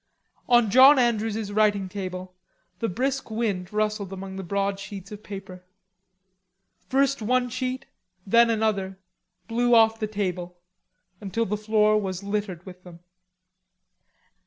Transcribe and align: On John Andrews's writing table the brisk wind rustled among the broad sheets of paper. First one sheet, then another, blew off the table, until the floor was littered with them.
On 0.49 0.71
John 0.71 0.97
Andrews's 0.97 1.51
writing 1.51 1.87
table 1.87 2.33
the 2.79 2.89
brisk 2.89 3.29
wind 3.29 3.71
rustled 3.71 4.11
among 4.11 4.35
the 4.35 4.41
broad 4.43 4.79
sheets 4.79 5.11
of 5.11 5.21
paper. 5.21 5.63
First 6.89 7.21
one 7.21 7.49
sheet, 7.51 7.85
then 8.25 8.49
another, 8.49 8.97
blew 9.47 9.75
off 9.75 9.99
the 9.99 10.07
table, 10.07 10.57
until 11.21 11.45
the 11.45 11.55
floor 11.55 12.01
was 12.01 12.23
littered 12.23 12.65
with 12.65 12.83
them. 12.83 13.01